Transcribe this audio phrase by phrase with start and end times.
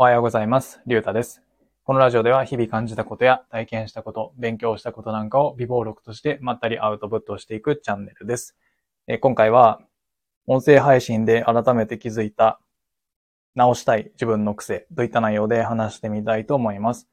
[0.00, 0.80] おはようございます。
[0.86, 1.42] りゅうたです。
[1.82, 8.56] このラジオでは日々感じたことや体験したこと、勉強したことなんかを微暴録としてまったりアウトプットしていくチャンネルです。
[9.08, 9.80] え今回は
[10.46, 12.60] 音声配信で改めて気づいた
[13.56, 17.08] 直したい自分の癖といった内容で話してみたいと思います。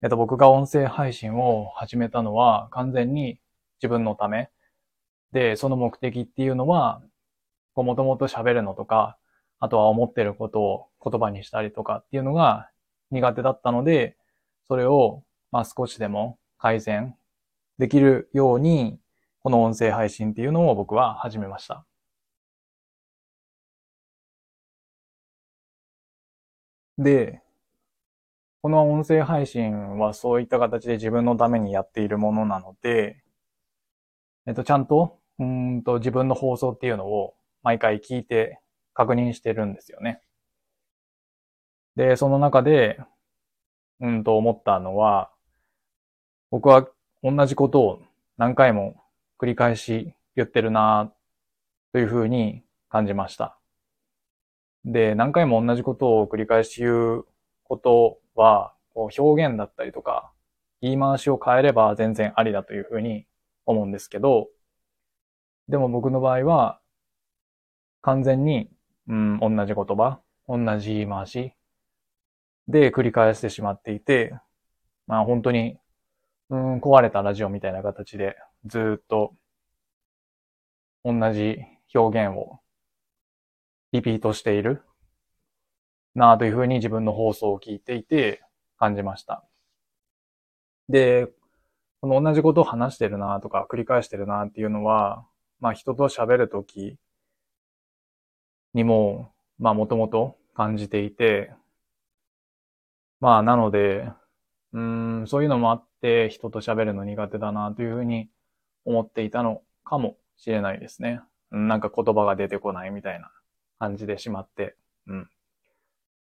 [0.00, 3.40] えっと、僕が音声配信を始めたのは完全に
[3.82, 4.48] 自分のため
[5.32, 7.02] で、その目的っていうのは、
[7.74, 9.18] もともと喋るのとか、
[9.58, 12.70] あとは思ってることを言葉にしたりとかっていうのが
[13.10, 14.16] 苦手だったので、
[14.68, 17.16] それを、まあ少しでも改善
[17.78, 18.98] できるように、
[19.42, 21.84] この音声配信っていうのを僕は始めました。
[26.98, 27.42] で、
[28.62, 33.22] この音声配信はそういった形で自分のためにやっているものなので、
[34.46, 38.60] えっと、ちゃんと、うんと自分の放送っていうのを毎回聞いて
[38.94, 40.20] 確認してるんですよね。
[41.96, 43.00] で、その中で、
[44.00, 45.30] うんと思ったのは、
[46.50, 46.88] 僕は
[47.22, 48.02] 同じことを
[48.36, 48.96] 何回も
[49.38, 51.12] 繰り返し言ってるな
[51.92, 53.58] というふうに感じました。
[54.84, 57.24] で、何回も同じことを繰り返し言う
[57.64, 60.32] ことは、こう表現だったりとか、
[60.80, 63.26] 言い回しを変えれば全然ありだというふうに
[63.66, 64.48] 思うんですけど、
[65.68, 66.80] でも僕の場合は、
[68.00, 68.68] 完全に、
[69.06, 71.54] うん、同じ言葉、同じ言い回し
[72.68, 74.34] で繰り返してしまっていて、
[75.06, 75.78] まあ本当に、
[76.50, 79.34] うん、壊れたラジオみたいな形でずっと
[81.04, 81.58] 同じ
[81.94, 82.60] 表現を
[83.92, 84.82] リピートしている
[86.14, 88.42] なあというふうに自分の放送を聞いていて
[88.78, 89.44] 感じました。
[90.88, 91.28] で、
[92.00, 95.24] この同じことを話してるなとか繰り返してるなっていうのは、
[95.60, 96.98] まあ人と喋るとき
[98.74, 101.52] にも、まあもともと感じていて、
[103.22, 104.10] まあなので、
[104.72, 108.28] うん、そういうのもあって人と喋るの苦手だなというふうに
[108.84, 111.20] 思っていたのかもしれないですね。
[111.52, 113.30] なんか言葉が出てこないみたいな
[113.78, 114.74] 感じでしまって。
[115.06, 115.28] うん。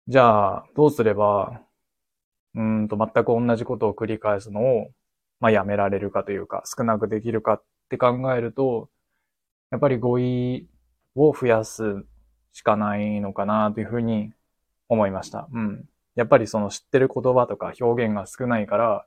[0.07, 1.59] じゃあ、どうすれば、
[2.55, 4.87] うんと全く同じことを繰り返すのを、
[5.41, 8.89] まあやめられるかというか、少なくできるかって考えると、
[9.71, 10.69] やっぱり語彙
[11.15, 12.05] を増やす
[12.53, 14.31] しかないのかなというふうに
[14.87, 15.49] 思いました。
[15.51, 15.85] うん。
[16.17, 19.05] やっぱりその知ってる言葉とか表現が少ないから、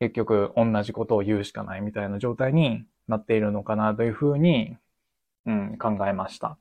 [0.00, 4.76] 結局同じことを言うしかないみたいな状態になっているのかなというふうに、
[5.46, 6.58] うん、考えました。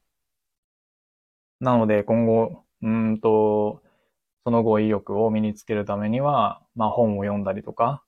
[1.60, 3.82] なので今後、うんと、
[4.46, 8.02] その語彙力を身につけるためには、まあ本を読んだりとか、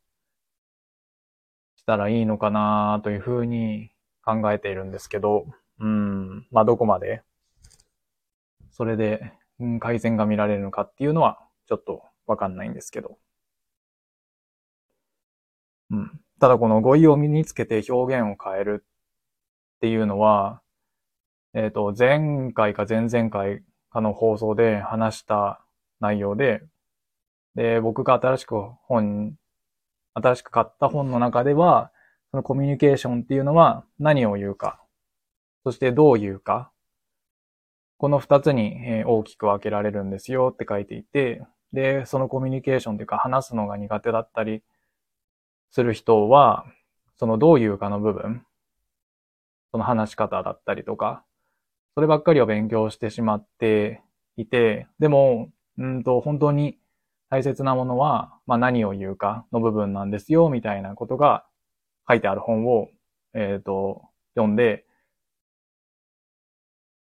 [1.76, 3.92] したらいいのかなというふうに
[4.24, 5.48] 考えているんですけど、
[5.80, 7.24] うん、まあどこまで、
[8.72, 13.18] それで、うん、改善が見られるのかっていうのは、ちょっとわかんないんですけど。
[15.92, 16.22] うん。
[16.40, 20.62] ただこの語彙を身につけて表現を変えるっていうのは、
[21.54, 25.62] えっと、前回か前々回かの放送で話した
[26.00, 26.62] 内容で、
[27.56, 29.36] で、僕が新しく本、
[30.14, 31.92] 新しく買った本の中では、
[32.32, 34.80] そのコミュニケーションっていうのは何を言うか、
[35.64, 36.72] そしてどう言うか、
[38.00, 41.44] この二つにえ大きく分けられるんですよって書いていて、
[41.74, 44.64] で、そのコミュニケーションというか話すのが苦手だったり
[45.70, 46.66] する人は、
[47.18, 48.46] そのどう言うかの部分、
[49.74, 51.26] その話し方だったりとか、
[51.96, 54.02] そればっかりを勉強してしまって
[54.38, 56.80] いて、でも、うんと、本当に
[57.30, 61.46] 大切なものは、まあ何を言うかの部分なんですよ、みたいなことが
[62.08, 62.88] 書いてある本を、
[63.34, 64.04] えっと、
[64.36, 64.86] 読んで、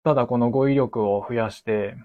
[0.10, 1.96] ただこの語彙力を増やして、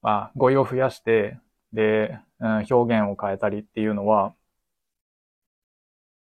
[0.00, 1.38] あ、語彙を増やして、
[1.74, 4.34] で、うん表現を変えたりっていうのは、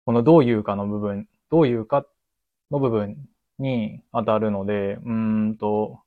[0.05, 2.03] このどう言うかの部分、どう言うか
[2.71, 3.29] の部分
[3.59, 5.11] に当たるので、うー
[5.49, 5.99] んと、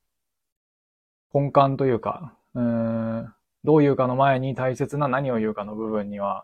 [1.33, 6.43] 根幹というか、うん、どう言うかの前に大切な何を言うかの部分には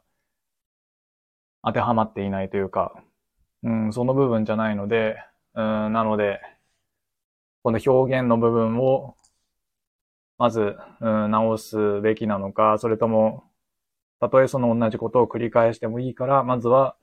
[1.65, 3.03] 当てはまっていないというか、
[3.61, 5.17] うん、その部分じゃないので、
[5.53, 6.39] うん、なので、
[7.69, 9.15] この表現の部分を、
[10.39, 13.43] まず、うん、直すべきなのか、それとも、
[14.19, 16.95] たとえその同じことを繰り返してもいいから、まずは、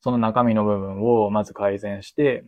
[0.00, 2.44] その中身の部分をまず改善して、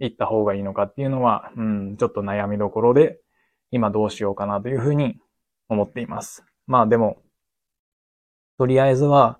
[0.00, 3.20] いった方がいいのかっていうのは、うん、ちょっと悩みどころで、
[3.70, 5.20] 今どうしようかなというふうに
[5.68, 6.44] 思っています。
[6.66, 7.22] まあでも、
[8.58, 9.38] とりあえずは、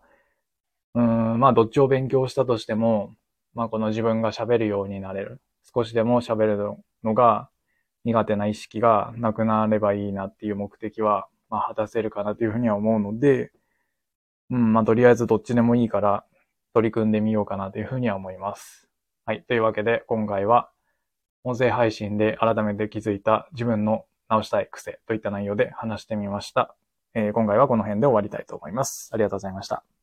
[0.95, 3.17] うん、まあどっちを勉強したとしても、
[3.55, 5.41] まあこの自分が喋るようになれる。
[5.75, 6.59] 少しでも喋る
[7.03, 7.49] のが
[8.05, 13.53] 苦手な意識がなくなればいいなっていう目的はまあ、果たせるかなというふうには思うので、
[14.51, 16.25] うん、まあ、とりあえずどっちでもいいから、
[16.75, 18.89] 取り組んでみようかなというふうには思います。
[19.25, 19.43] はい。
[19.43, 20.71] というわけで、今回は、
[21.43, 26.75] 音声配信で改めて気づいた自分の直したい癖といった内容で話してみました。
[27.15, 29.11] えー、今回はこの辺で終わりたいと思います。
[29.13, 29.96] ありがとうございました。